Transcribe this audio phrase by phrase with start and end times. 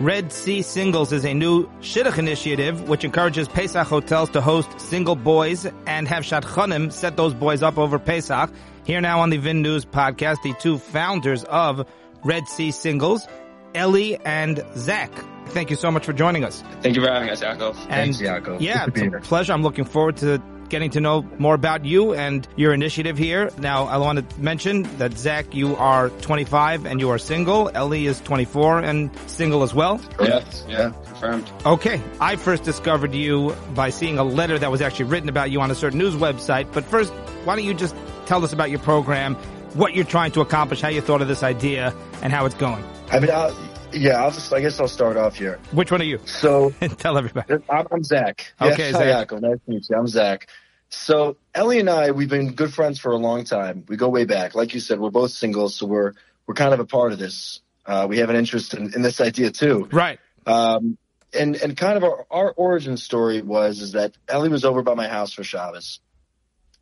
[0.00, 5.14] Red Sea Singles is a new shidduch initiative which encourages Pesach hotels to host single
[5.14, 8.50] boys and have shadchanim set those boys up over Pesach.
[8.84, 11.86] Here now on the VIN News podcast, the two founders of
[12.24, 13.28] Red Sea Singles,
[13.76, 15.12] Eli and Zach.
[15.48, 16.64] Thank you so much for joining us.
[16.80, 17.76] Thank you for having us, Yaakov.
[17.88, 18.60] And Thanks, Yaakov.
[18.60, 19.52] Yeah, it's a pleasure.
[19.52, 20.42] I'm looking forward to
[20.72, 23.50] getting to know more about you and your initiative here.
[23.58, 27.70] Now, I want to mention that Zach, you are 25 and you are single.
[27.76, 30.00] Eli is 24 and single as well.
[30.18, 31.52] Yes, yeah, confirmed.
[31.66, 32.00] Okay.
[32.20, 35.70] I first discovered you by seeing a letter that was actually written about you on
[35.70, 36.72] a certain news website.
[36.72, 37.12] But first,
[37.44, 39.34] why don't you just tell us about your program,
[39.74, 42.82] what you're trying to accomplish, how you thought of this idea, and how it's going?
[43.10, 43.54] I mean, I'll,
[43.92, 45.58] yeah, I'll just, I guess I'll start off here.
[45.72, 46.18] Which one are you?
[46.24, 47.62] So, tell everybody.
[47.68, 48.54] I'm, I'm Zach.
[48.58, 49.28] Okay, yeah, Zach.
[49.28, 49.96] Yaakov, nice to meet you.
[49.96, 50.48] I'm Zach.
[50.94, 53.84] So, Eli and I, we've been good friends for a long time.
[53.88, 54.54] We go way back.
[54.54, 56.12] Like you said, we're both single, so we're,
[56.46, 57.60] we're kind of a part of this.
[57.86, 59.88] Uh, we have an interest in, in this idea too.
[59.90, 60.18] Right.
[60.46, 60.98] Um,
[61.32, 64.94] and, and kind of our, our origin story was, is that Eli was over by
[64.94, 66.00] my house for Shabbos.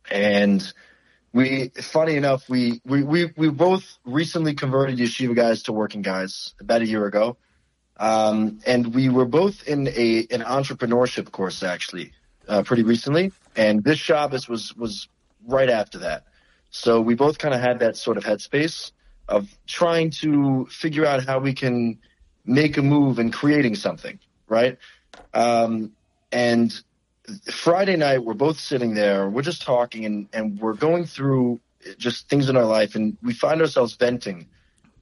[0.09, 0.61] And
[1.31, 6.53] we, funny enough, we, we, we, we both recently converted yeshiva guys to working guys
[6.59, 7.37] about a year ago.
[7.95, 12.11] Um, and we were both in a, an entrepreneurship course actually,
[12.51, 13.31] uh, pretty recently.
[13.55, 15.07] And this Shabbos was, was
[15.47, 16.25] right after that.
[16.69, 18.91] So we both kind of had that sort of headspace
[19.27, 21.99] of trying to figure out how we can
[22.45, 24.77] make a move and creating something, right?
[25.33, 25.93] Um,
[26.31, 26.73] and
[27.49, 31.61] Friday night, we're both sitting there, we're just talking and, and we're going through
[31.97, 34.47] just things in our life and we find ourselves venting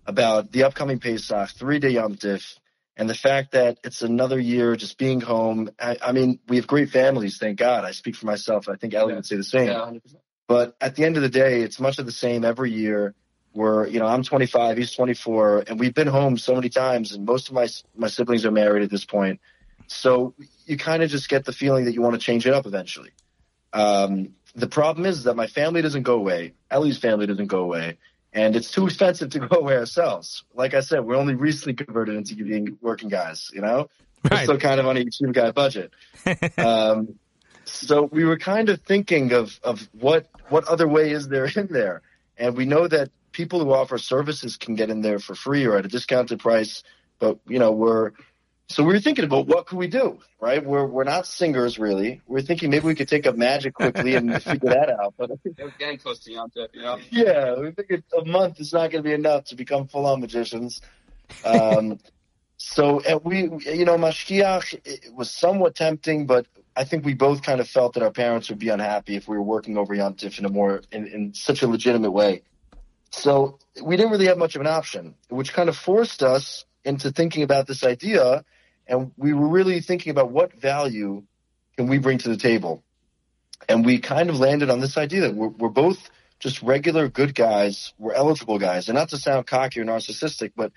[0.05, 2.58] about the upcoming Pesach, three day Yom Tif,
[2.99, 5.69] and the fact that it's another year just being home.
[5.79, 7.85] I, I mean, we have great families, thank God.
[7.85, 8.67] I speak for myself.
[8.67, 9.67] I think Eli would say the same.
[9.67, 10.01] Yeah, 100%.
[10.49, 13.15] But at the end of the day, it's much of the same every year.
[13.51, 17.25] Where you know I'm 25, he's 24, and we've been home so many times, and
[17.25, 19.39] most of my my siblings are married at this point.
[19.87, 22.67] So you kind of just get the feeling that you want to change it up
[22.67, 23.11] eventually.
[23.73, 26.53] Um, the problem is that my family doesn't go away.
[26.69, 27.97] Eli's family doesn't go away,
[28.33, 30.43] and it's too expensive to go away ourselves.
[30.53, 33.49] Like I said, we're only recently converted into being working guys.
[33.53, 33.89] You know,
[34.29, 35.91] we're still kind of on a yeshiva guy budget.
[36.57, 37.15] um,
[37.65, 41.67] so we were kind of thinking of of what what other way is there in
[41.67, 42.01] there,
[42.37, 45.77] and we know that people who offer services can get in there for free or
[45.77, 46.83] at a discounted price.
[47.19, 48.11] But you know, we're
[48.69, 50.63] so we were thinking about what could we do, right?
[50.63, 52.21] We're we're not singers really.
[52.27, 55.15] We're thinking maybe we could take up magic quickly and figure that out.
[55.17, 56.99] But It was getting close to Yom Tov, you know?
[57.09, 60.21] yeah, we figured a month is not going to be enough to become full on
[60.21, 60.81] magicians.
[61.43, 61.99] Um,
[62.57, 67.41] so and we, you know, Mashgiach it was somewhat tempting, but I think we both
[67.41, 70.13] kind of felt that our parents would be unhappy if we were working over Yom
[70.13, 72.43] Tif in a more in, in such a legitimate way.
[73.09, 77.11] So we didn't really have much of an option, which kind of forced us into
[77.11, 78.45] thinking about this idea,
[78.89, 81.23] and we were really thinking about what value
[81.77, 82.83] can we bring to the table.
[83.69, 87.35] And we kind of landed on this idea that we're, we're both just regular good
[87.35, 87.93] guys.
[87.97, 88.89] We're eligible guys.
[88.89, 90.71] And not to sound cocky or narcissistic, but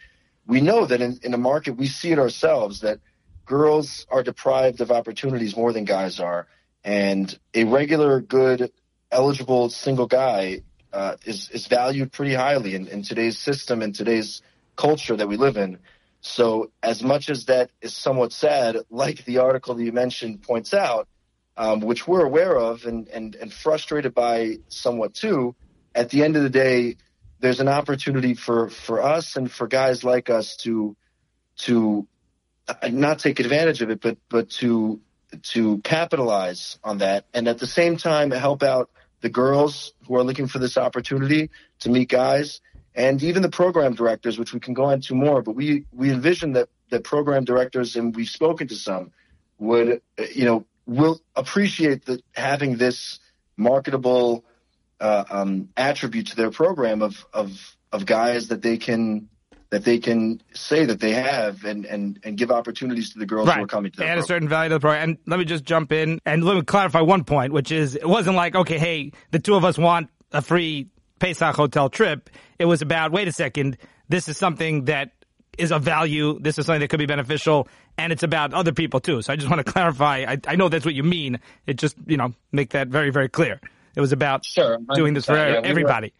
[0.46, 3.00] we know that in, in a market, we see it ourselves that
[3.46, 6.46] girls are deprived of opportunities more than guys are.
[6.84, 8.72] And a regular, good,
[9.10, 10.62] eligible single guy
[10.92, 14.42] uh, is, is valued pretty highly in, in today's system and today's
[14.76, 15.78] culture that we live in.
[16.22, 20.72] So as much as that is somewhat sad, like the article that you mentioned points
[20.72, 21.08] out,
[21.56, 25.54] um, which we're aware of and, and, and frustrated by somewhat too,
[25.94, 26.96] at the end of the day,
[27.40, 30.96] there's an opportunity for, for us and for guys like us to
[31.56, 32.06] to
[32.68, 35.00] uh, not take advantage of it, but but to
[35.42, 38.90] to capitalize on that, and at the same time help out
[39.20, 41.50] the girls who are looking for this opportunity
[41.80, 42.60] to meet guys,
[42.94, 45.42] and even the program directors, which we can go into more.
[45.42, 49.12] But we we envision that that program directors, and we've spoken to some,
[49.58, 50.02] would
[50.34, 53.18] you know will appreciate that having this
[53.56, 54.44] marketable
[55.00, 59.28] uh, um, attribute to their program of of of guys that they can
[59.70, 63.50] that they can say that they have and and and give opportunities to the girls
[63.50, 65.10] who are coming to They their add a certain value to the program.
[65.10, 68.06] And let me just jump in and let me clarify one point, which is it
[68.06, 70.88] wasn't like, okay, hey, the two of us want a free
[71.22, 72.28] Pesach hotel trip.
[72.58, 73.78] It was about, wait a second,
[74.08, 75.12] this is something that
[75.56, 76.36] is of value.
[76.40, 77.68] This is something that could be beneficial.
[77.96, 79.22] And it's about other people too.
[79.22, 80.24] So I just want to clarify.
[80.26, 81.38] I, I know that's what you mean.
[81.64, 83.60] It just, you know, make that very, very clear.
[83.94, 84.78] It was about Sure.
[84.94, 86.12] doing this for 100%, yeah, we were- everybody.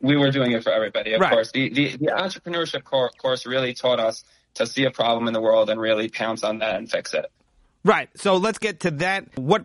[0.00, 1.32] we were doing it for everybody, of Right.
[1.32, 1.50] course.
[1.50, 4.22] The, the, the entrepreneurship cor- course really taught us
[4.54, 7.26] to see a problem in the world and really pounce on that and fix it.
[7.84, 8.08] Right.
[8.14, 9.36] So let's get to that.
[9.36, 9.64] What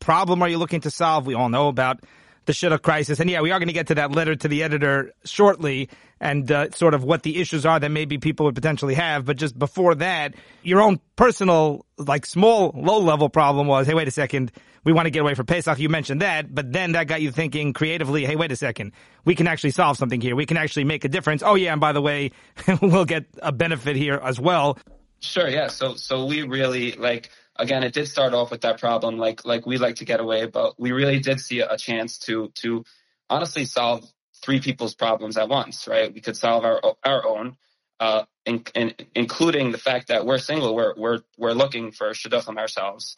[0.00, 1.24] problem are you looking to solve?
[1.24, 2.00] We all know about
[2.46, 3.20] the shidduch crisis.
[3.20, 5.88] And yeah, we are going to get to that letter to the editor shortly
[6.20, 9.24] and uh, sort of what the issues are that maybe people would potentially have.
[9.24, 14.08] But just before that, your own personal, like small, low level problem was, hey, wait
[14.08, 14.52] a second,
[14.84, 15.78] we want to get away from Pesach.
[15.78, 18.92] You mentioned that, but then that got you thinking creatively, hey, wait a second,
[19.24, 20.34] we can actually solve something here.
[20.34, 21.42] We can actually make a difference.
[21.44, 22.32] Oh yeah, and by the way,
[22.82, 24.78] we'll get a benefit here as well.
[25.20, 25.68] Sure, yeah.
[25.68, 29.66] So so we really like again, it did start off with that problem, like like
[29.66, 32.84] we like to get away, but we really did see a chance to to
[33.28, 34.04] honestly solve
[34.42, 36.12] three people's problems at once, right?
[36.12, 37.56] We could solve our our own,
[38.00, 42.58] uh, in, in, including the fact that we're single, we're we're we're looking for shidduchim
[42.58, 43.16] ourselves.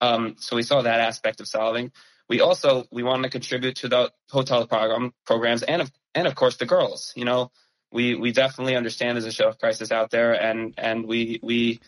[0.00, 1.92] Um, so we saw that aspect of solving.
[2.28, 6.34] We also we wanted to contribute to the hotel program programs and of and of
[6.34, 7.12] course the girls.
[7.14, 7.50] You know,
[7.92, 11.80] we we definitely understand there's a shidduch crisis out there, and and we we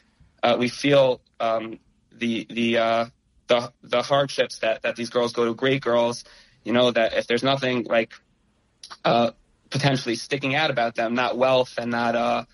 [0.44, 1.78] uh, we feel um,
[2.12, 3.06] the the uh,
[3.46, 5.54] the the hardships that that these girls go to.
[5.54, 6.24] Great girls,
[6.64, 8.12] you know that if there's nothing like
[9.06, 9.30] uh,
[9.70, 12.44] potentially sticking out about them, not wealth and not uh,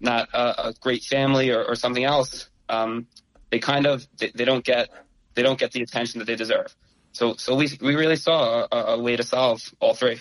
[0.00, 3.06] not a, a great family or, or something else, um,
[3.50, 4.88] they kind of they, they, don't get
[5.34, 6.74] they don't get the attention that they deserve.
[7.12, 10.20] So so we we really saw a, a way to solve all three.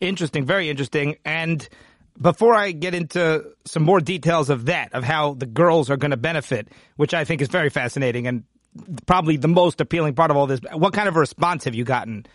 [0.00, 1.68] Interesting, very interesting, and
[2.20, 6.12] before I get into some more details of that, of how the girls are going
[6.12, 8.44] to benefit, which I think is very fascinating and
[9.06, 12.26] probably the most appealing part of all this, what kind of response have you gotten?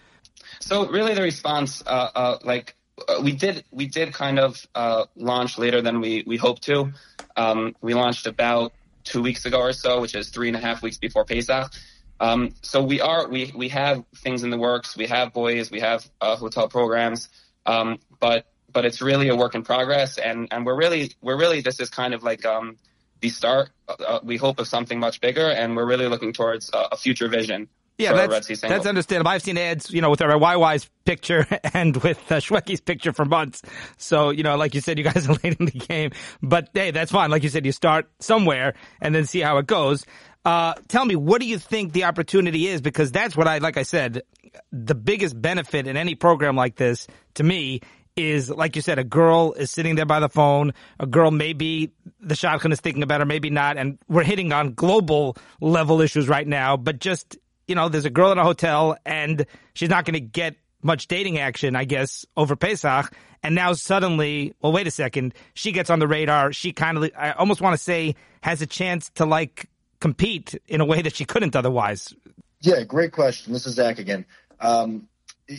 [0.59, 2.75] So really, the response, uh, uh, like
[3.07, 6.91] uh, we did, we did kind of uh, launch later than we we hoped to.
[7.35, 8.73] Um, we launched about
[9.03, 11.71] two weeks ago or so, which is three and a half weeks before Pesach.
[12.19, 14.97] Um, so we are we we have things in the works.
[14.97, 17.29] We have boys, we have uh, hotel programs,
[17.65, 21.61] um, but but it's really a work in progress, and and we're really we're really
[21.61, 22.77] this is kind of like um,
[23.21, 23.69] the start.
[23.87, 27.69] Uh, we hope of something much bigger, and we're really looking towards a future vision.
[27.99, 29.29] Yeah, that's, that's understandable.
[29.29, 33.25] I've seen ads, you know, with our YY's picture and with uh, Shwekey's picture for
[33.25, 33.61] months.
[33.97, 36.11] So, you know, like you said, you guys are late in the game.
[36.41, 37.29] But hey, that's fine.
[37.29, 40.05] Like you said, you start somewhere and then see how it goes.
[40.45, 42.79] Uh, tell me, what do you think the opportunity is?
[42.79, 44.23] Because that's what I, like I said,
[44.71, 47.81] the biggest benefit in any program like this to me
[48.19, 50.73] is, like you said, a girl is sitting there by the phone.
[50.99, 53.77] A girl maybe the shadchan is thinking about her, maybe not.
[53.77, 56.77] And we're hitting on global level issues right now.
[56.77, 57.37] But just,
[57.67, 61.07] you know, there's a girl in a hotel and she's not going to get much
[61.07, 63.11] dating action, I guess, over Pesach.
[63.43, 66.51] And now suddenly, well, wait a second, she gets on the radar.
[66.51, 69.69] She kind of, I almost want to say, has a chance to like
[69.99, 72.13] compete in a way that she couldn't otherwise.
[72.61, 73.53] Yeah, great question.
[73.53, 74.25] This is Zach again.
[74.59, 75.07] Um,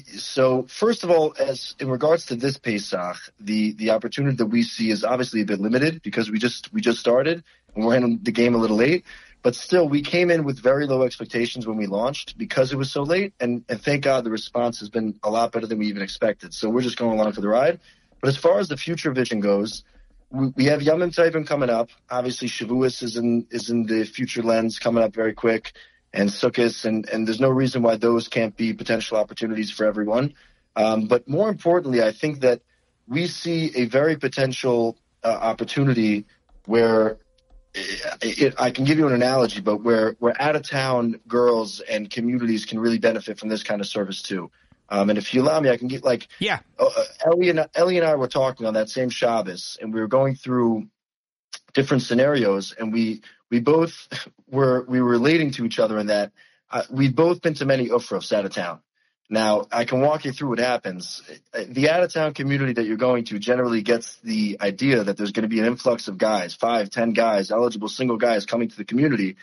[0.07, 4.63] so first of all, as in regards to this Pesach, the the opportunity that we
[4.63, 7.43] see is obviously a bit limited because we just we just started
[7.75, 9.05] and we're in the game a little late.
[9.43, 12.93] But still, we came in with very low expectations when we launched because it was
[12.93, 15.87] so late, and, and thank God the response has been a lot better than we
[15.87, 16.53] even expected.
[16.53, 17.81] So we're just going along for the ride.
[18.21, 19.83] But as far as the future vision goes,
[20.31, 21.89] we, we have Yom Tovim coming up.
[22.11, 25.73] Obviously, Shavuos is in is in the future lens coming up very quick
[26.13, 30.35] and Sukkot, and, and there's no reason why those can't be potential opportunities for everyone.
[30.77, 32.63] Um, but more importantly, I think that
[33.07, 36.27] we see a very potential uh, opportunity
[36.67, 37.19] where
[37.75, 41.81] it, it, I can give you an analogy, but where, where out of town girls
[41.81, 44.51] and communities can really benefit from this kind of service too.
[44.89, 47.69] Um, and if you allow me, I can get like, yeah, uh, uh Eli and
[47.79, 50.89] Eli and I were talking on that same Shabbos and we were going through
[51.75, 54.09] different scenarios and we, we both
[54.49, 56.33] were we were relating to each other in that
[56.71, 58.81] uh, we've both been to many ufrufs out of town.
[59.29, 61.23] Now I can walk you through what happens.
[61.53, 65.33] The out of town community that you're going to generally gets the idea that there's
[65.33, 68.77] going to be an influx of guys, five, ten guys, eligible single guys coming to
[68.77, 69.37] the community,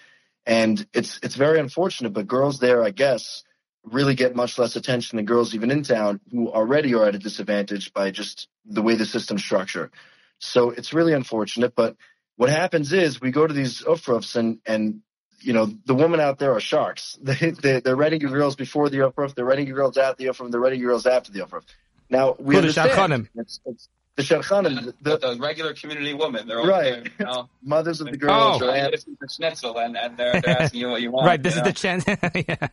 [0.45, 2.11] and it's it's very unfortunate.
[2.11, 3.43] But girls there, I guess,
[3.83, 7.19] really get much less attention than girls even in town who already are at a
[7.19, 9.91] disadvantage by just the way the system's structured.
[10.39, 11.95] So it's really unfortunate, but
[12.37, 15.01] what happens is we go to these ufrufs and and
[15.41, 17.17] you know the women out there are sharks.
[17.27, 20.61] They, they they're ready girls before the ufruf, they're ready girls at the ufruf, they're
[20.61, 21.63] ready girls after the ufruf.
[22.09, 26.47] Now we well, understand it's, it's the shadchanim, the, the, regular community women.
[26.47, 27.03] They're right.
[27.03, 27.49] There, you know?
[27.63, 28.61] Mothers of the girls.
[28.61, 28.89] Oh, right.
[28.89, 31.27] This is the schnitzel, and, and they're, they're asking you what you want.
[31.27, 31.41] right.
[31.41, 31.65] This is know?
[31.65, 32.05] the chance.
[32.35, 32.67] yeah.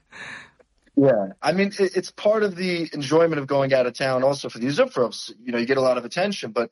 [0.97, 4.23] Yeah, I mean it, it's part of the enjoyment of going out of town.
[4.23, 6.71] Also for these ufrufs, you know, you get a lot of attention, but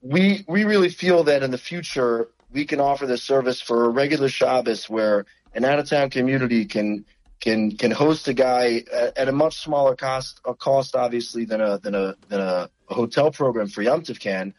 [0.00, 3.88] we we really feel that in the future we can offer this service for a
[3.88, 7.04] regular Shabbos where an out of town community can
[7.40, 11.60] can can host a guy at, at, a much smaller cost a cost obviously than
[11.60, 14.54] a than a than a, hotel program for Yom Tov can,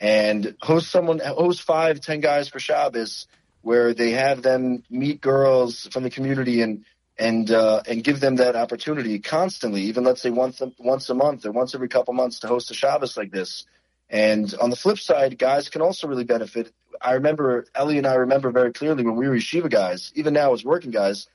[0.00, 3.28] and host someone host five ten guys for Shabbos
[3.62, 6.84] where they have them meet girls from the community and
[7.18, 11.14] and uh, and give them that opportunity constantly, even let's say once a, once a
[11.14, 13.64] month or once every couple months to host a Shabbos like this.
[14.10, 16.72] And on the flip side, guys can also really benefit.
[17.00, 20.52] I remember Eli and I remember very clearly when we were yeshiva guys, even now
[20.52, 21.28] as working guys,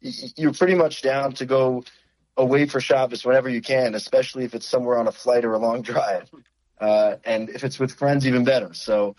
[0.00, 1.84] you're pretty much down to go
[2.36, 5.58] away for Shabbos whenever you can, especially if it's somewhere on a flight or a
[5.58, 6.30] long drive.
[6.80, 8.72] Uh, and if it's with friends, even better.
[8.74, 9.16] So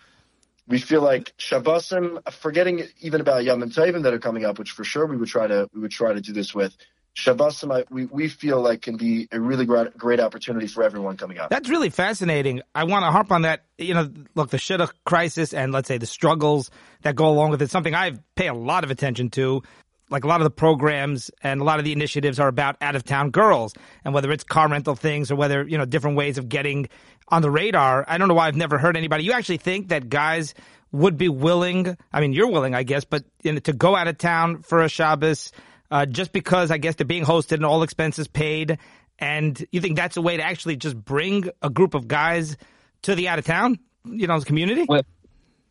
[0.68, 4.84] we feel like Shabbosim, forgetting even about Yom Tovim that are coming up, which for
[4.84, 6.78] sure we would try to we would try to do this with.
[7.16, 11.38] Shabbosim, we, we feel like can be a really great, great opportunity for everyone coming
[11.38, 11.50] up.
[11.50, 12.62] That's really fascinating.
[12.74, 13.66] I want to harp on that.
[13.78, 17.62] You know, look, the shidduch crisis and let's say the struggles that go along with
[17.62, 17.70] it.
[17.70, 19.64] Something I pay a lot of attention to.
[20.12, 22.96] Like a lot of the programs and a lot of the initiatives are about out
[22.96, 26.40] of town girls, and whether it's car rental things or whether you know different ways
[26.40, 26.90] of getting
[27.28, 28.06] on the radar.
[28.08, 29.24] I don't know why I've never heard anybody.
[29.24, 30.56] You actually think that guys
[30.92, 31.96] would be willing?
[32.12, 34.82] I mean, you're willing, I guess, but you know, to go out of town for
[34.82, 35.52] a Shabbos
[35.92, 38.78] uh, just because I guess they're being hosted and all expenses paid.
[39.18, 42.58] And you think that's a way to actually just bring a group of guys
[43.04, 44.86] to the out of town, you know, community?
[44.88, 45.06] With,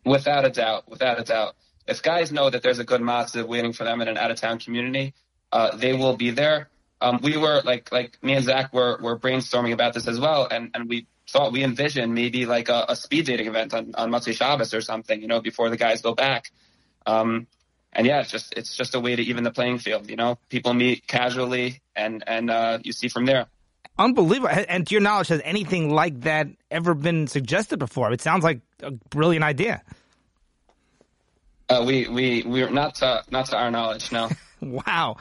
[0.05, 1.55] without a doubt, without a doubt.
[1.87, 4.39] If guys know that there's a good matzav waiting for them in an out of
[4.39, 5.15] town community,
[5.51, 6.69] uh, they will be there.
[7.01, 10.47] Um, we were like, like me and Zach were, were brainstorming about this as well.
[10.51, 14.11] And, and we thought we envisioned maybe like a, a speed dating event on, on
[14.11, 16.51] Motzei Shabbos or something, you know, before the guys go back.
[17.07, 17.47] Um,
[17.99, 20.09] and yeah, it's just it's just a way to even the playing field.
[20.09, 23.47] You know, people meet casually, and and uh, you see from there.
[23.99, 24.51] Unbelievable.
[24.69, 28.13] And to your knowledge, has anything like that ever been suggested before?
[28.13, 29.83] It sounds like a brilliant idea.
[31.69, 34.29] Uh, we we we're not to, not to our knowledge, no.
[34.61, 35.17] wow.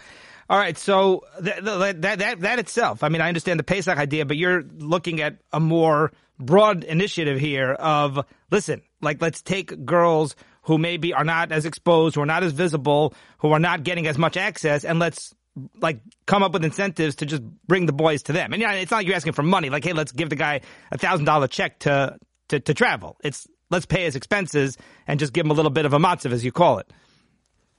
[0.48, 3.02] All right, so that, that that that itself.
[3.02, 7.40] I mean, I understand the Pesach idea, but you're looking at a more broad initiative
[7.40, 10.36] here of listen, like let's take girls
[10.68, 14.06] who maybe are not as exposed, who are not as visible, who are not getting
[14.06, 15.34] as much access, and let's
[15.82, 18.54] like come up with incentives to just bring the boys to them.
[18.54, 19.70] And yeah, it's not like you're asking for money.
[19.70, 22.18] Like, hey, let's give the guy a thousand dollar check to,
[22.50, 23.18] to to travel.
[23.24, 26.34] It's let's pay his expenses and just give him a little bit of a matzav,
[26.34, 26.92] as you call it.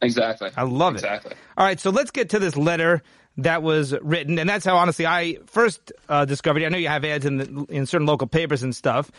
[0.00, 0.50] Exactly.
[0.56, 0.98] I love it.
[0.98, 1.34] Exactly.
[1.56, 3.02] All right, so let's get to this letter
[3.38, 6.66] that was written, and that's how honestly I first uh, discovered it.
[6.66, 9.10] I know you have ads in the, in certain local papers and stuff.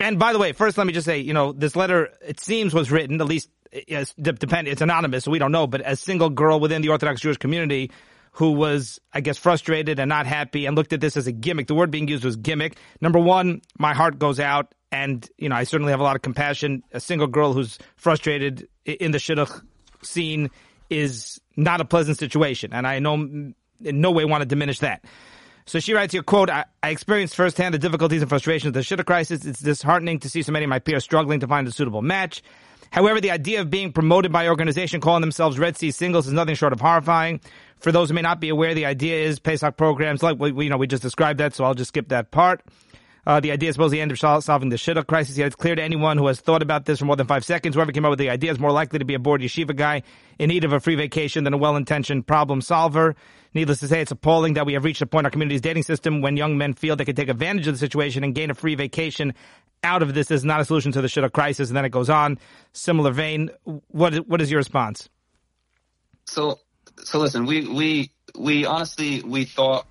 [0.00, 2.74] And by the way, first let me just say, you know, this letter it seems
[2.74, 6.30] was written at least it's depend it's anonymous, so we don't know, but a single
[6.30, 7.90] girl within the Orthodox Jewish community
[8.32, 11.68] who was, I guess, frustrated and not happy and looked at this as a gimmick.
[11.68, 12.76] The word being used was gimmick.
[13.00, 16.22] Number one, my heart goes out, and you know, I certainly have a lot of
[16.22, 16.82] compassion.
[16.92, 19.62] A single girl who's frustrated in the shidduch
[20.02, 20.50] scene
[20.90, 23.52] is not a pleasant situation, and I know
[23.82, 25.04] in no way want to diminish that.
[25.66, 28.80] So she writes here, quote, I, I experienced firsthand the difficulties and frustrations of the
[28.80, 29.44] shidduch crisis.
[29.44, 32.42] It's disheartening to see so many of my peers struggling to find a suitable match.
[32.90, 36.32] However, the idea of being promoted by an organization calling themselves Red Sea Singles is
[36.32, 37.40] nothing short of horrifying.
[37.78, 40.70] For those who may not be aware, the idea is Pesach programs like we, you
[40.70, 42.62] know we just described that, so I'll just skip that part.
[43.26, 45.36] Uh, the idea is supposed to end up solving the shidduch crisis.
[45.36, 47.74] Yet it's clear to anyone who has thought about this for more than five seconds,
[47.74, 50.02] whoever came up with the idea is more likely to be a bored yeshiva guy
[50.38, 53.16] in need of a free vacation than a well-intentioned problem solver.
[53.52, 55.82] Needless to say, it's appalling that we have reached a point in our community's dating
[55.82, 58.54] system when young men feel they can take advantage of the situation and gain a
[58.54, 59.34] free vacation
[59.82, 60.28] out of this.
[60.28, 61.68] This is not a solution to the shidduch crisis.
[61.68, 62.38] And then it goes on.
[62.72, 63.50] Similar vein.
[63.88, 65.08] What what is your response?
[66.26, 66.60] So
[67.02, 69.86] so listen, we we we honestly we thought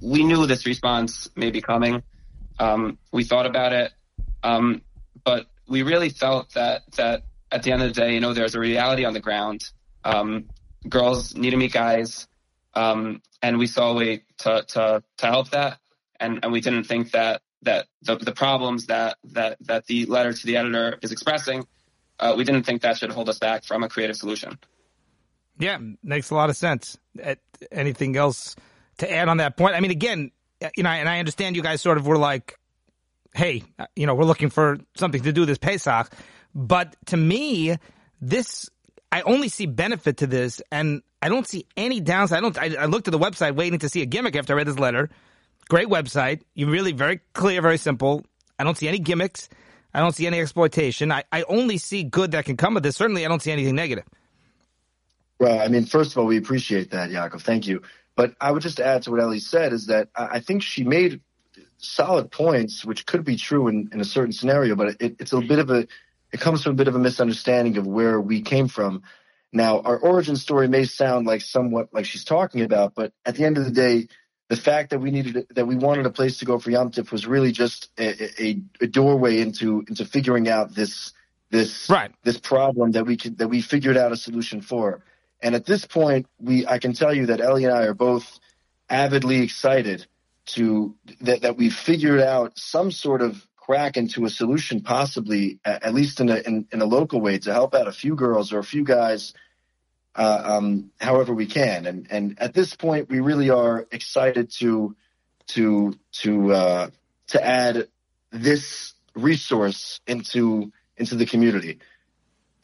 [0.00, 2.02] we knew this response may be coming.
[2.58, 3.92] Um, we thought about it,
[4.42, 4.82] um,
[5.24, 8.54] but we really felt that that at the end of the day, you know, there's
[8.54, 9.62] a reality on the ground.
[10.04, 10.46] Um,
[10.88, 12.26] girls need to meet guys,
[12.74, 15.78] um, and we saw a way to to to help that,
[16.18, 20.32] and and we didn't think that that the, the problems that that that the letter
[20.32, 21.66] to the editor is expressing,
[22.18, 24.58] uh, we didn't think that should hold us back from a creative solution.
[25.58, 26.98] Yeah, makes a lot of sense.
[27.70, 28.56] Anything else
[28.98, 29.74] to add on that point?
[29.74, 32.58] I mean, again, Uh, you know, and I understand you guys sort of were like,
[33.34, 36.12] hey, uh, you know, we're looking for something to do this Pesach.
[36.54, 37.76] But to me,
[38.20, 38.68] this,
[39.10, 42.38] I only see benefit to this and I don't see any downside.
[42.38, 44.56] I don't, I, I looked at the website waiting to see a gimmick after I
[44.56, 45.08] read this letter.
[45.68, 46.42] Great website.
[46.54, 48.24] You're really very clear, very simple.
[48.58, 49.48] I don't see any gimmicks.
[49.94, 51.12] I don't see any exploitation.
[51.12, 52.96] I, I only see good that can come of this.
[52.96, 54.04] Certainly, I don't see anything negative.
[55.38, 57.42] Well, I mean, first of all, we appreciate that, Yaakov.
[57.42, 57.82] Thank you.
[58.14, 61.20] But I would just add to what Eli said is that I think she made
[61.78, 65.40] solid points, which could be true in, in a certain scenario, but it, it's a
[65.40, 65.86] bit of a,
[66.32, 69.02] it comes from a bit of a misunderstanding of where we came from.
[69.52, 73.44] Now, our origin story may sound like somewhat like she's talking about, but at the
[73.44, 74.08] end of the day,
[74.48, 77.10] the fact that we needed that we wanted a place to go for Yom Tif
[77.10, 81.12] was really just a, a, a doorway into into figuring out this
[81.50, 82.10] this right.
[82.22, 85.04] this problem that we could that we figured out a solution for.
[85.42, 88.38] And at this point, we I can tell you that Eli and I are both
[88.88, 90.06] avidly excited
[90.44, 95.94] to that, that we've figured out some sort of crack into a solution, possibly at,
[95.94, 98.58] least in a in, in, a local way, to help out a few girls or
[98.58, 99.34] a few guys,
[100.14, 101.86] uh, um, however we can.
[101.86, 104.96] And and at this point, we really are excited to
[105.48, 106.90] to to uh,
[107.28, 107.88] to add
[108.30, 111.78] this resource into into the community.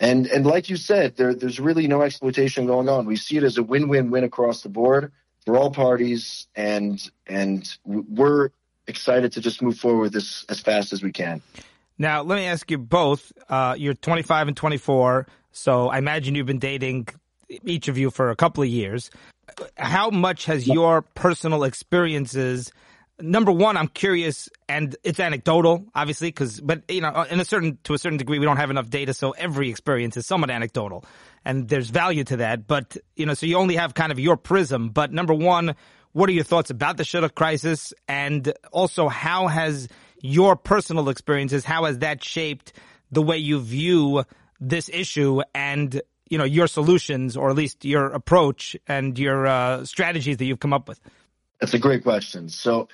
[0.01, 3.07] And and like you said, there, there's really no exploitation going on.
[3.07, 5.13] We see it as a win-win-win across the board
[5.45, 8.51] for all parties, and and we're
[8.87, 11.43] excited to just move forward this as fast as we can.
[11.99, 13.33] Now, let me ask you both.
[13.49, 17.09] Uh, you're 25 and 24, so I imagine you've been dating
[17.65, 19.11] each of you for a couple of years.
[19.77, 22.71] How much has your personal experiences
[23.21, 27.79] number one, I'm curious, and it's anecdotal, obviously, because but you know, in a certain
[27.85, 31.05] to a certain degree, we don't have enough data, so every experience is somewhat anecdotal,
[31.45, 32.67] and there's value to that.
[32.67, 34.91] But you know, so you only have kind of your prism.
[34.91, 35.75] But number one,
[36.13, 39.89] what are your thoughts about the shidduch crisis, and also how has
[40.21, 42.73] your personal experiences, how has that shaped
[43.11, 44.25] the way you view
[44.61, 49.85] this issue and you know your solutions, or at least your approach and your uh,
[49.85, 51.01] strategies that you've come up with?
[51.61, 52.49] That's a great question.
[52.49, 52.89] So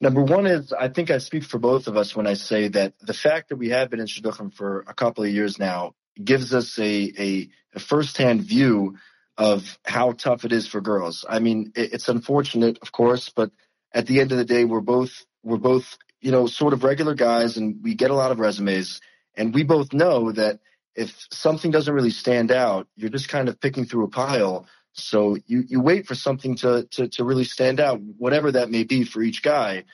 [0.00, 2.94] Number one is I think I speak for both of us when I say that
[3.00, 6.54] the fact that we have been in Shidduchim for a couple of years now gives
[6.54, 8.96] us a, a, a firsthand view
[9.36, 11.24] of how tough it is for girls.
[11.28, 13.50] I mean, it, it's unfortunate, of course, but
[13.92, 17.14] at the end of the day, we're both we're both you know sort of regular
[17.14, 19.00] guys, and we get a lot of resumes,
[19.36, 20.60] and we both know that
[20.94, 24.66] if something doesn't really stand out, you're just kind of picking through a pile
[24.98, 28.84] so you, you wait for something to, to, to really stand out, whatever that may
[28.84, 29.84] be for each guy,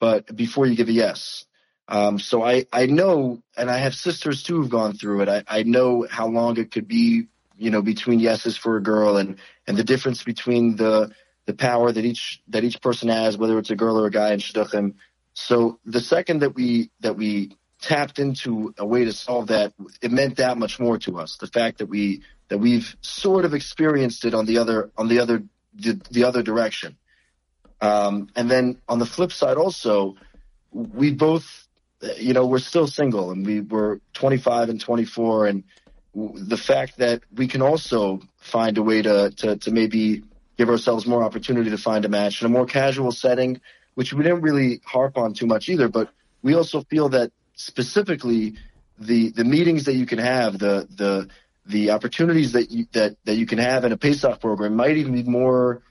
[0.00, 1.44] but before you give a yes.
[1.86, 5.28] Um, so I, I know, and I have sisters too who've gone through it.
[5.28, 9.16] I, I know how long it could be, you know, between yeses for a girl
[9.16, 11.12] and, and the difference between the,
[11.46, 14.32] the power that each, that each person has, whether it's a girl or a guy
[14.32, 14.94] in Shidduchim.
[15.34, 20.10] So the second that we, that we tapped into a way to solve that, it
[20.10, 21.36] meant that much more to us.
[21.36, 25.18] The fact that we that we've sort of experienced it on the other on the
[25.20, 25.42] other
[25.74, 26.96] the, the other direction.
[27.80, 30.16] Um, and then on the flip side, also,
[30.70, 31.66] we both,
[32.16, 35.64] you know, we're still single and we were 25 and 24, and
[36.14, 40.22] the fact that we can also find a way to to, to maybe
[40.56, 43.60] give ourselves more opportunity to find a match in a more casual setting,
[43.94, 45.88] which we didn't really harp on too much either.
[45.88, 46.08] But
[46.42, 48.54] we also feel that specifically
[48.98, 51.28] the the meetings that you can have, the the
[51.66, 55.12] the opportunities that you that that you can have in a Pesach program might even
[55.12, 55.82] be more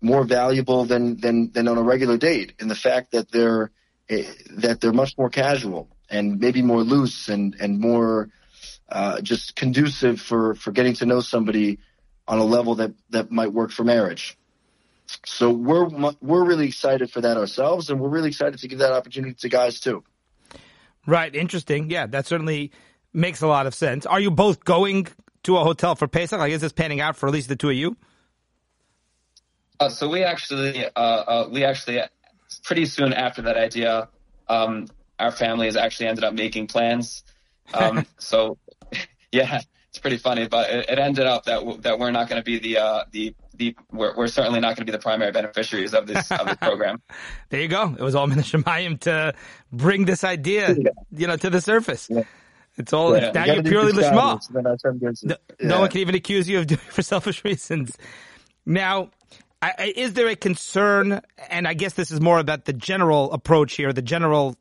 [0.00, 2.54] more valuable than than than on a regular date.
[2.58, 3.70] In the fact that they're
[4.08, 4.24] eh,
[4.58, 8.28] that they're much more casual and maybe more loose and and more
[8.88, 11.78] uh, just conducive for for getting to know somebody
[12.28, 14.36] on a level that that might work for marriage.
[15.24, 15.88] So we're
[16.20, 19.48] we're really excited for that ourselves, and we're really excited to give that opportunity to
[19.48, 20.04] guys too.
[21.06, 21.90] Right, interesting.
[21.90, 22.70] Yeah, that certainly
[23.12, 24.06] makes a lot of sense.
[24.06, 25.08] Are you both going
[25.44, 26.38] to a hotel for Pesach?
[26.38, 27.96] Like, is this panning out for at least the two of you?
[29.80, 32.00] Uh, so we actually, uh, uh, we actually,
[32.62, 34.08] pretty soon after that idea,
[34.48, 34.86] um,
[35.18, 37.24] our family has actually ended up making plans.
[37.74, 38.58] Um, so,
[39.32, 39.60] yeah,
[39.92, 42.58] it's pretty funny, but it, it ended up that that we're not going to be
[42.58, 46.06] the uh, the the we're, we're certainly not going to be the primary beneficiaries of
[46.06, 47.02] this of this program.
[47.50, 47.94] there you go.
[47.98, 49.34] It was all Shamayim to
[49.70, 50.74] bring this idea,
[51.10, 52.08] you know, to the surface.
[52.10, 52.22] Yeah.
[52.78, 53.32] It's all yeah.
[53.32, 54.40] now you're purely lishma.
[55.24, 55.68] No, yeah.
[55.68, 57.94] no one can even accuse you of doing it for selfish reasons.
[58.64, 59.10] Now,
[59.60, 61.20] I, is there a concern?
[61.50, 64.56] And I guess this is more about the general approach here, the general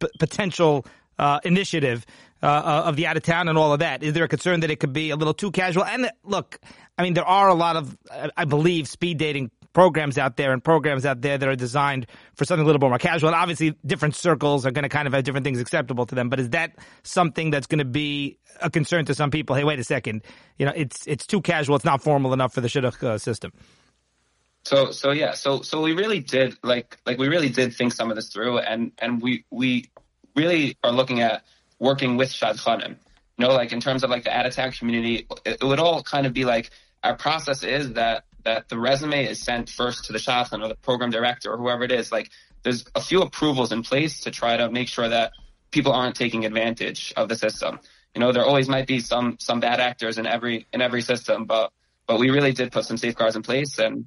[0.00, 0.84] p- potential
[1.18, 2.04] uh, initiative
[2.42, 4.02] uh, uh of the out of town and all of that.
[4.02, 5.84] Is there a concern that it could be a little too casual?
[5.84, 6.60] And look,
[6.98, 7.96] I mean, there are a lot of,
[8.36, 12.46] I believe, speed dating programs out there and programs out there that are designed for
[12.46, 13.28] something a little bit more casual.
[13.28, 16.30] And obviously, different circles are going to kind of have different things acceptable to them.
[16.30, 19.54] But is that something that's going to be a concern to some people?
[19.54, 20.22] Hey, wait a second,
[20.56, 21.76] you know, it's it's too casual.
[21.76, 23.52] It's not formal enough for the shidduch uh, system.
[24.64, 28.08] So so yeah, so so we really did like like we really did think some
[28.08, 29.90] of this through, and and we we
[30.34, 31.44] really are looking at
[31.78, 32.96] working with shadchanim.
[33.38, 36.02] You know, like in terms of like the of town community, it, it would all
[36.02, 36.70] kind of be like
[37.02, 40.76] our process is that that the resume is sent first to the shadchan or the
[40.76, 42.12] program director or whoever it is.
[42.12, 42.30] Like
[42.62, 45.32] there's a few approvals in place to try to make sure that
[45.70, 47.80] people aren't taking advantage of the system.
[48.14, 51.44] You know, there always might be some some bad actors in every in every system,
[51.44, 51.72] but
[52.06, 54.06] but we really did put some safeguards in place and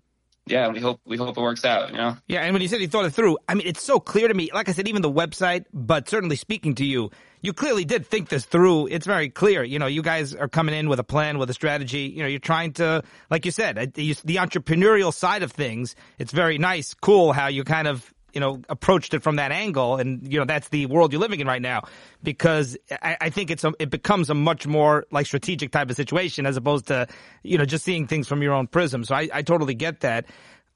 [0.50, 1.92] yeah, we hope we hope it works out.
[1.92, 2.18] You know.
[2.28, 4.34] Yeah, and when you said you thought it through, I mean, it's so clear to
[4.34, 4.50] me.
[4.54, 8.30] Like I said, even the website, but certainly speaking to you, you clearly did think
[8.30, 8.88] this through.
[8.88, 9.64] It's very clear.
[9.64, 12.12] You know, you guys are coming in with a plan, with a strategy.
[12.14, 15.96] You know, you're trying to, like you said, the entrepreneurial side of things.
[16.18, 19.98] It's very nice, cool how you kind of you know approached it from that angle
[19.98, 21.84] and you know that's the world you're living in right now
[22.24, 25.96] because I, I, think it's a, it becomes a much more like strategic type of
[25.96, 27.08] situation as opposed to
[27.44, 30.26] you know just seeing things from your own prism so I, I totally get that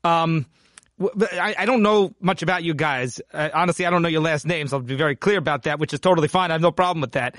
[0.04, 0.46] um,
[1.32, 3.20] I, I, don't know much about you guys.
[3.34, 4.74] Uh, honestly, I don't know your last names.
[4.74, 6.52] I'll be very clear about that, which is totally fine.
[6.52, 7.36] I have no problem with that.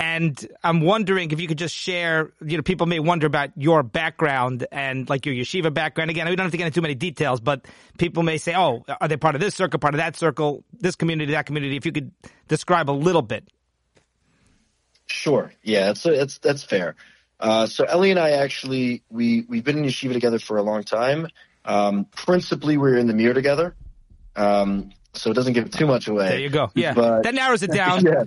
[0.00, 3.82] And I'm wondering if you could just share, you know, people may wonder about your
[3.82, 6.10] background and like your yeshiva background.
[6.10, 7.66] Again, we don't have to get into too many details, but
[7.98, 10.94] people may say, oh, are they part of this circle, part of that circle, this
[10.94, 11.76] community, that community?
[11.76, 12.12] If you could
[12.46, 13.48] describe a little bit.
[15.06, 15.52] Sure.
[15.64, 16.94] Yeah, that's, that's, that's fair.
[17.40, 20.84] Uh, so Eli and I actually, we, we've been in yeshiva together for a long
[20.84, 21.26] time.
[21.64, 23.74] Um, principally, we are in the Mir together.
[24.36, 26.28] Um, so it doesn't give too much away.
[26.28, 26.70] There you go.
[26.76, 26.94] Yeah.
[26.94, 28.04] But, that narrows it down.
[28.04, 28.24] yeah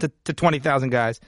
[0.00, 1.20] to, to 20,000 guys.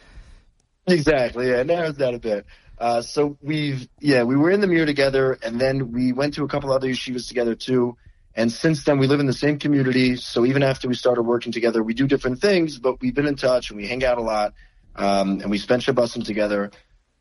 [0.87, 1.49] Exactly.
[1.49, 2.47] Yeah, it narrows down a bit.
[2.79, 6.45] Uh, so we've, yeah, we were in the Mir together and then we went to
[6.45, 7.97] a couple other yeshivas together too.
[8.35, 10.17] And since then we live in the same community.
[10.17, 13.37] So even after we started working together, we do different things, but we've been in
[13.37, 14.53] touch and we hang out a lot.
[14.95, 16.71] Um, and we spend Shabbosim together.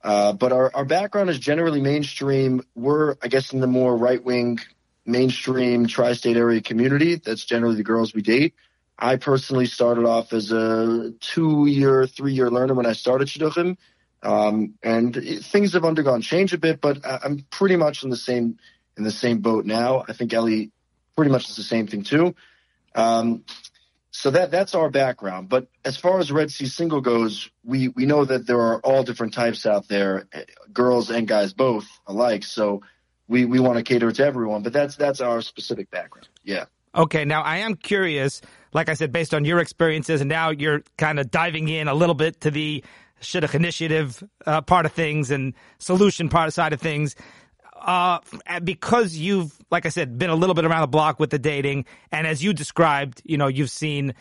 [0.04, 2.62] Uh, but our, our background is generally mainstream.
[2.76, 4.60] We're, I guess, in the more right wing,
[5.06, 7.16] mainstream tri-state area community.
[7.16, 8.54] That's generally the girls we date.
[8.98, 13.78] I personally started off as a two-year, three-year learner when I started shidduchim,
[14.24, 18.58] um, and things have undergone change a bit, but I'm pretty much in the same
[18.98, 20.06] in the same boat now.
[20.08, 20.68] I think Eli
[21.16, 22.36] pretty much is the same thing too.
[22.96, 23.44] Um,
[24.12, 25.50] so that that's our background.
[25.50, 29.04] But as far as Red Sea single goes, we we know that there are all
[29.04, 30.28] different types out there,
[30.72, 32.46] girls and guys both alike.
[32.46, 32.82] So
[33.28, 34.64] we we want to cater to everyone.
[34.64, 36.30] But that's that's our specific background.
[36.44, 36.66] Yeah.
[36.96, 37.26] Okay.
[37.26, 38.42] Now I am curious
[38.76, 41.94] like I said, based on your experiences, and now you're kind of diving in a
[41.94, 42.84] little bit to the
[43.22, 47.16] Shidduch initiative uh, part of things and solution part side of things.
[47.74, 48.20] Uh,
[48.66, 51.86] because you've, like I said, been a little bit around the block with the dating,
[52.12, 54.14] and as you described, you know, you've seen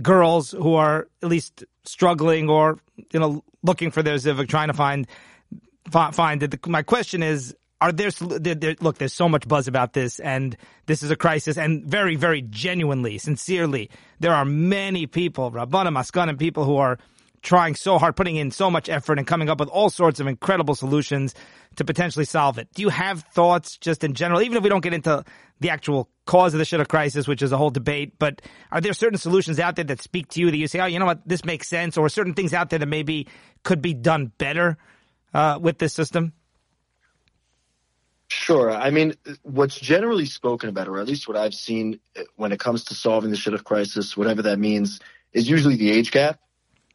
[0.00, 2.78] girls who are at least struggling or
[3.12, 5.08] you know looking for their zivug, trying to find
[5.90, 6.64] find it.
[6.68, 10.56] My question is, are there, there, there, look there's so much buzz about this and
[10.86, 16.38] this is a crisis and very very genuinely sincerely there are many people rabbanim askanim
[16.38, 16.98] people who are
[17.42, 20.26] trying so hard putting in so much effort and coming up with all sorts of
[20.26, 21.32] incredible solutions
[21.76, 22.66] to potentially solve it.
[22.74, 25.24] Do you have thoughts just in general even if we don't get into
[25.60, 28.92] the actual cause of the shidduch crisis which is a whole debate but are there
[28.92, 31.26] certain solutions out there that speak to you that you say oh you know what?
[31.26, 33.28] This makes sense or certain things out there that maybe
[33.62, 34.76] could be done better
[35.32, 36.32] uh, with this system
[38.28, 38.70] Sure.
[38.70, 42.58] I mean, what's generally spoken about, or at least what I've seen uh, when it
[42.58, 45.00] comes to solving the shidduch crisis, whatever that means,
[45.32, 46.40] is usually the age gap.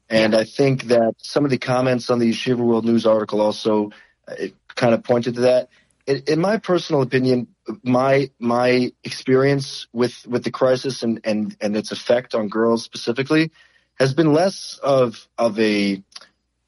[0.10, 3.92] And I think that some of the comments on the Yeshiva World News article also
[4.28, 5.70] uh, kind of pointed to that.
[6.06, 7.48] In, in, my personal opinion,
[7.82, 13.52] my my experience with with the crisis and and and its effect on girls specifically
[14.00, 16.04] has been less of of a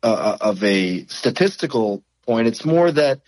[0.03, 2.47] uh, of a statistical point.
[2.47, 3.21] It's more that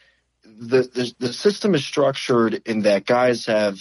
[0.57, 3.79] the, the, the system is structured in that guys have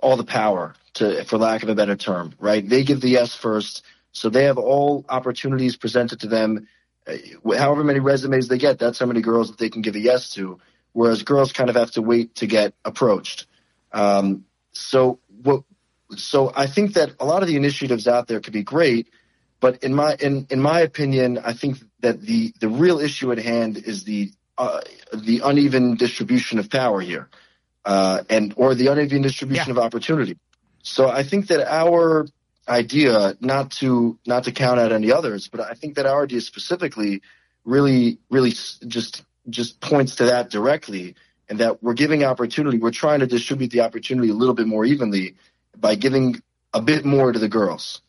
[0.00, 2.66] all the power to, for lack of a better term, right?
[2.66, 6.68] They give the yes first, so they have all opportunities presented to them.
[7.06, 10.00] Uh, however many resumes they get, that's how many girls that they can give a
[10.00, 10.58] yes to.
[10.92, 13.46] Whereas girls kind of have to wait to get approached.
[13.92, 15.62] Um, so what?
[16.16, 19.08] So I think that a lot of the initiatives out there could be great,
[19.60, 23.38] but in my in in my opinion, I think that the the real issue at
[23.38, 24.80] hand is the uh,
[25.14, 27.28] the uneven distribution of power here,
[27.84, 29.72] uh, and or the uneven distribution yeah.
[29.72, 30.36] of opportunity.
[30.82, 32.26] So I think that our
[32.68, 36.40] idea, not to not to count out any others, but I think that our idea
[36.40, 37.22] specifically
[37.64, 41.14] really really just just points to that directly,
[41.48, 42.78] and that we're giving opportunity.
[42.78, 45.36] We're trying to distribute the opportunity a little bit more evenly
[45.76, 46.42] by giving
[46.74, 48.02] a bit more to the girls.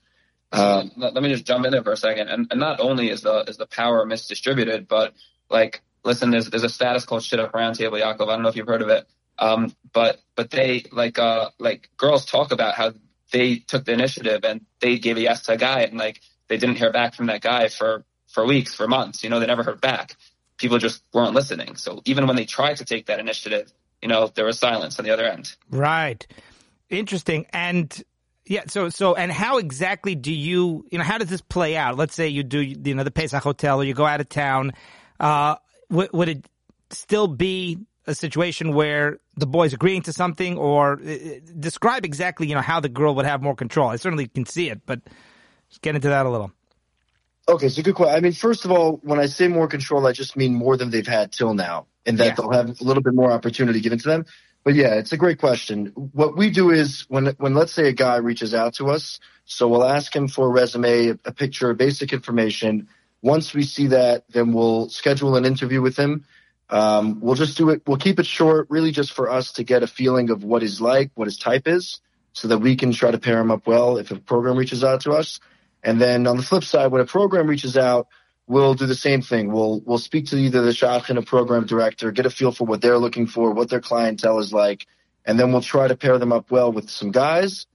[0.51, 2.27] Uh, let, let, me just jump in there for a second.
[2.27, 5.13] And, and not only is the is the power misdistributed, but
[5.49, 8.27] like listen, there's there's a status called Shidduch Roundtable, Yaakov.
[8.27, 9.07] I don't know if you've heard of it.
[9.37, 12.93] Um, but but they like uh like girls talk about how
[13.31, 16.57] they took the initiative and they gave a yes to a guy and like they
[16.57, 19.23] didn't hear back from that guy for for weeks, for months.
[19.23, 20.15] You know, they never heard back.
[20.57, 21.75] People just weren't listening.
[21.77, 25.05] So even when they tried to take that initiative, you know, there was silence on
[25.05, 25.55] the other end.
[25.69, 26.25] Right.
[26.89, 27.45] Interesting.
[27.53, 28.03] And
[28.45, 31.97] yeah, so so and how exactly do you you know how does this play out?
[31.97, 34.73] Let's say you do you know the Pesach Hotel or you go out of town.
[35.19, 35.55] Uh,
[35.89, 36.45] would, would it
[36.91, 41.15] still be a situation where the boy's agreeing to something, or uh,
[41.59, 43.89] describe exactly you know how the girl would have more control?
[43.89, 45.01] I certainly can see it, but
[45.69, 46.51] just get into that a little.
[47.47, 48.15] Okay, so good question.
[48.15, 50.91] I mean, first of all, when I say more control, I just mean more than
[50.91, 52.33] they've had till now, and that Yeah.
[52.35, 54.25] they'll have a little bit more opportunity given to them.
[54.63, 55.87] But yeah, it's a great question.
[55.95, 59.67] What we do is when when let's say a guy reaches out to us, so
[59.67, 62.87] we'll ask him for a resume, a picture, basic information.
[63.21, 66.25] Once we see that, then we'll schedule an interview with him.
[66.69, 67.81] Um, we'll just do it.
[67.87, 70.79] We'll keep it short, really, just for us to get a feeling of what he's
[70.79, 71.99] like, what his type is,
[72.33, 75.01] so that we can try to pair him up well if a program reaches out
[75.01, 75.39] to us.
[75.83, 78.07] And then on the flip side, when a program reaches out,
[78.47, 79.51] we'll do the same thing.
[79.51, 82.81] We'll we'll speak to either the shadchan a program director, get a feel for what
[82.81, 84.85] they're looking for, what their clientele is like,
[85.25, 87.65] and then we'll try to pair them up well with some guys.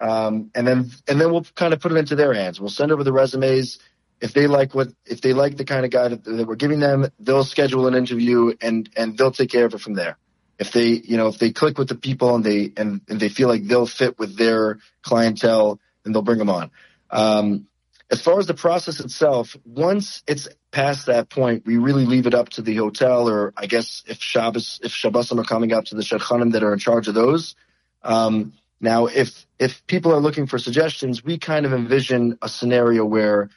[0.00, 2.60] Um, and then and then we'll kind of put it into their hands.
[2.60, 3.78] We'll send over the resumes.
[4.22, 6.80] If they like what if they like the kind of guy that, that we're giving
[6.80, 10.16] them, they'll schedule an interview and and they'll take care of it from there.
[10.58, 13.28] If they you know if they click with the people and they and, and they
[13.28, 16.70] feel like they'll fit with their clientele, then they'll bring them on.
[17.10, 17.66] Um,
[18.12, 22.34] as far as the process itself, once it's past that point, we really leave it
[22.34, 25.94] up to the hotel, or I guess if Shabbos, if Shabbosim are coming up to
[25.94, 27.56] the Shadchanim that are in charge of those.
[28.02, 33.04] Um, now, if if people are looking for suggestions, we kind of envision a scenario
[33.04, 33.48] where,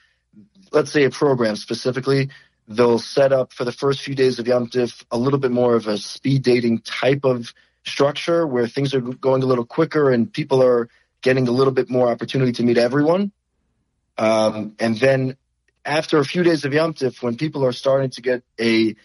[0.71, 2.30] let's say, a program specifically,
[2.67, 5.75] they'll set up for the first few days of Yom Tif a little bit more
[5.75, 7.54] of a speed dating type of
[7.86, 10.89] structure where things are going a little quicker and people are
[11.21, 13.32] getting a little bit more opportunity to meet everyone.
[14.17, 15.38] Um, and then
[15.84, 18.95] after a few days of Yom Tif, when people are starting to get a,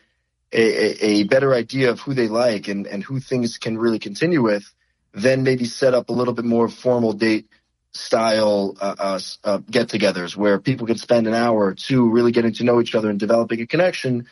[0.53, 4.42] a, a better idea of who they like and, and who things can really continue
[4.42, 4.64] with,
[5.12, 7.49] then maybe set up a little bit more formal date
[7.92, 12.53] style uh, uh, uh, get-togethers where people can spend an hour or two really getting
[12.55, 14.26] to know each other and developing a connection.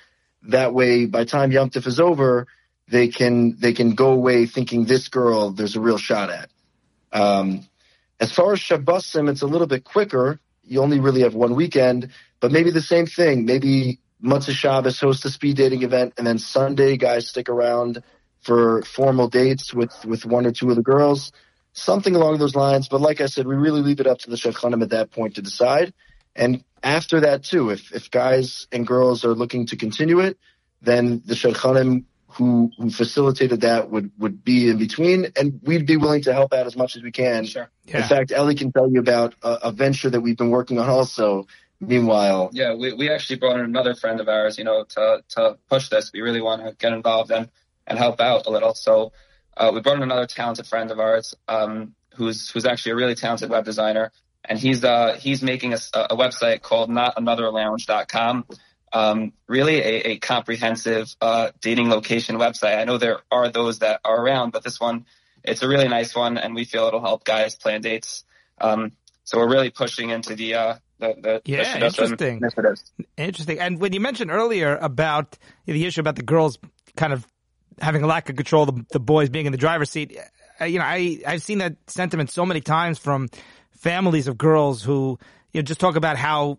[0.44, 2.47] That way, by time Yom Tif is over,
[2.88, 6.51] they can they can go away thinking this girl there's a real shot at.
[7.12, 7.66] Um,
[8.21, 10.40] as far as Shabbosim, it's a little bit quicker.
[10.64, 13.44] You only really have one weekend, but maybe the same thing.
[13.44, 18.03] Maybe Motzei Shabbos host a speed dating event, and then Sunday guys stick around
[18.40, 21.33] for formal dates with with one or two of the girls,
[21.79, 22.88] something along those lines.
[22.88, 25.37] But like I said, we really leave it up to the shadchanim at that point
[25.37, 25.93] to decide.
[26.37, 30.38] And after that too, if if guys and girls are looking to continue it,
[30.83, 35.97] then the shadchanim who who facilitated that would would be in between, and we'd be
[35.97, 37.47] willing to help out as much as we can.
[37.47, 37.71] Sure.
[37.87, 37.99] Yeah.
[37.99, 40.88] In fact, Eli can tell you about a, a venture that we've been working on
[40.88, 41.47] also.
[41.81, 45.59] Meanwhile, Yeah, we, we actually brought in another friend of ours, you know, to, to
[45.71, 46.12] push this.
[46.12, 47.49] We really want to get involved and,
[47.87, 48.75] and help out a little.
[48.75, 49.12] So,
[49.59, 53.14] uh, we brought in another talented friend of ours, um, who's, who's actually a really
[53.14, 54.12] talented web designer.
[54.44, 58.47] And he's, uh, he's making a website called notanotherlounge.com.
[58.90, 62.79] Um, really a, a comprehensive, uh, dating location website.
[62.79, 65.05] I know there are those that are around, but this one,
[65.44, 68.25] it's a really nice one and we feel it'll help guys plan dates.
[68.61, 68.92] Um,
[69.25, 72.38] so we're really pushing into the, uh, the, the, Yeah, the interesting.
[72.38, 72.92] initiatives.
[73.18, 73.59] Interesting.
[73.59, 76.59] And when you mentioned earlier about the issue about the girls
[76.97, 77.27] kind of
[77.81, 80.19] having a lack of control, the, the boys being in the driver's seat,
[80.61, 83.29] uh, you know, I I've seen that sentiment so many times from
[83.73, 85.19] families of girls who
[85.53, 86.59] you know just talk about how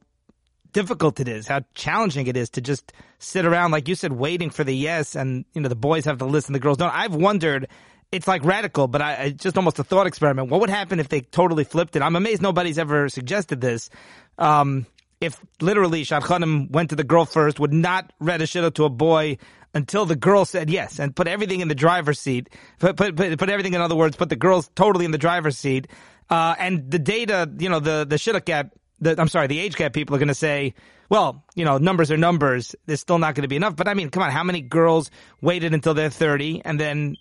[0.71, 4.49] difficult it is, how challenging it is to just sit around, like you said, waiting
[4.49, 6.93] for the yes, and you know the boys have the list and the girls don't.
[6.93, 7.67] I've wondered.
[8.11, 10.49] It's like radical, but I, I just almost a thought experiment.
[10.49, 12.01] What would happen if they totally flipped it?
[12.01, 13.91] I'm amazed nobody's ever suggested this.
[14.39, 14.87] Um,
[15.21, 18.89] if literally Shadchanim went to the girl first, would not read a shidduch to a
[18.89, 19.37] boy
[19.73, 22.49] until the girl said yes, and put everything in the driver's seat.
[22.79, 25.57] Put, put, put, put everything, in other words, put the girls totally in the driver's
[25.57, 25.87] seat.
[26.29, 29.75] Uh, and the data, you know, the, the shidduch gap, the, I'm sorry, the age
[29.75, 30.73] gap people are going to say,
[31.09, 32.75] well, you know, numbers are numbers.
[32.85, 33.75] There's still not going to be enough.
[33.75, 35.09] But I mean, come on, how many girls
[35.41, 37.17] waited until they're 30 and then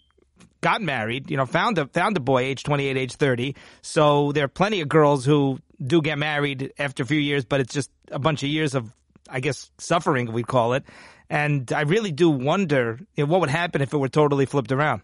[0.60, 3.54] got married, you know, found a found a boy age 28, age 30.
[3.80, 7.60] So there are plenty of girls who do get married after a few years, but
[7.60, 8.92] it's just a bunch of years of,
[9.30, 10.84] I guess, suffering, we'd call it.
[11.30, 14.72] And I really do wonder you know, what would happen if it were totally flipped
[14.72, 15.02] around.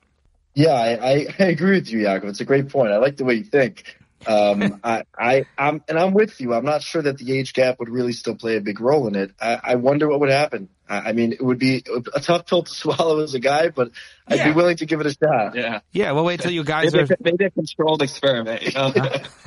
[0.55, 2.25] Yeah, I, I, agree with you, Yaakov.
[2.25, 2.93] It's a great point.
[2.93, 3.97] I like the way you think.
[4.27, 6.55] Um, I, I, I'm, and I'm with you.
[6.55, 9.15] I'm not sure that the age gap would really still play a big role in
[9.15, 9.33] it.
[9.41, 10.69] I, I wonder what would happen.
[10.89, 11.83] I, I mean, it would be
[12.15, 13.91] a tough pill to swallow as a guy, but
[14.29, 14.49] I'd Yeah.
[14.49, 15.55] be willing to give it a shot.
[15.55, 15.81] Yeah.
[15.93, 17.17] Yeah, we'll wait till you guys Maybe, are.
[17.21, 18.63] maybe a controlled experiment.
[18.63, 18.93] You know?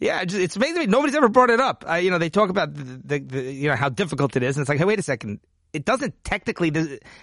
[0.00, 0.90] yeah, it's, it's amazing.
[0.90, 1.84] Nobody's ever brought it up.
[1.88, 4.56] Uh, you know, they talk about the, the, the, you know how difficult it is,
[4.56, 5.40] and it's like, hey, wait a second.
[5.72, 6.72] It doesn't technically.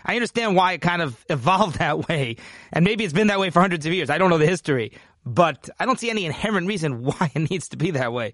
[0.06, 2.38] I understand why it kind of evolved that way,
[2.72, 4.10] and maybe it's been that way for hundreds of years.
[4.10, 4.94] I don't know the history,
[5.26, 8.34] but I don't see any inherent reason why it needs to be that way.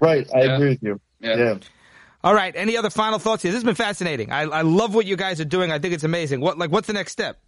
[0.00, 0.28] Right.
[0.34, 0.54] I Yeah.
[0.56, 1.00] agree with you.
[1.20, 1.36] Yeah.
[1.36, 1.54] Yeah.
[2.24, 2.54] All right.
[2.56, 3.52] Any other final thoughts here?
[3.52, 4.32] This has been fascinating.
[4.32, 5.70] I, I love what you guys are doing.
[5.70, 6.40] I think it's amazing.
[6.40, 7.38] What like what's the next step?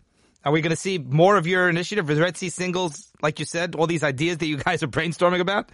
[0.45, 3.11] Are we going to see more of your initiative with Red Sea Singles?
[3.21, 5.69] Like you said, all these ideas that you guys are brainstorming about.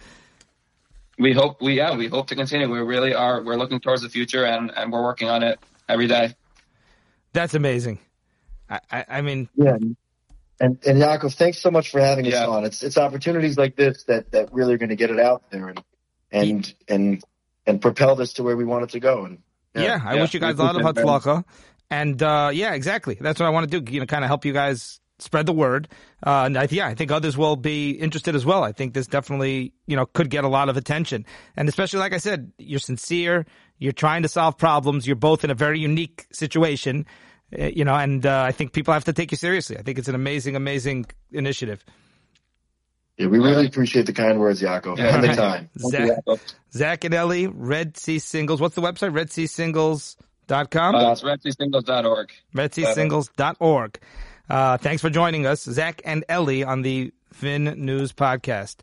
[1.17, 2.69] We hope we yeah we hope to continue.
[2.69, 3.41] We really are.
[3.43, 6.35] We're looking towards the future and and we're working on it every day.
[7.33, 7.99] That's amazing.
[8.69, 9.77] I, I, I mean, Yeah.
[10.59, 12.65] And and Yaakov, thanks so much for having us on.
[12.65, 15.69] It's it's opportunities like this that that really are going to get it out there
[15.69, 15.83] and
[16.31, 17.23] and and
[17.67, 19.25] and propel this to where we want it to go.
[19.25, 19.39] And
[19.75, 20.21] yeah, I yeah.
[20.21, 21.43] wish you guys a lot of hatzlacha.
[21.89, 23.17] And uh, yeah, exactly.
[23.19, 23.91] That's what I want to do.
[23.91, 25.87] You know, kind of help you guys spread the word.
[26.25, 28.63] Uh, and I, yeah, I think others will be interested as well.
[28.63, 31.25] I think this definitely, you know, could get a lot of attention.
[31.55, 33.45] And especially, like I said, you're sincere.
[33.77, 35.05] You're trying to solve problems.
[35.05, 37.05] You're both in a very unique situation.
[37.57, 39.77] Uh, you know, and uh, I think people have to take you seriously.
[39.77, 41.85] I think it's an amazing, amazing initiative.
[43.17, 45.15] Yeah, we really appreciate the kind words, Yaakov, Yeah.
[45.15, 45.69] and the time.
[45.79, 46.19] Zach,
[46.71, 48.61] Zach and Eli, Red Sea Singles.
[48.61, 49.11] What's the website?
[49.13, 50.95] RedSeaSingles.com.
[50.95, 52.31] Uh, it's redseasingles.org.
[52.55, 53.99] RedSeaSingles.org.
[54.49, 58.77] Uh, thanks for joining us, Zach and Eli, on the VIN News Podcast.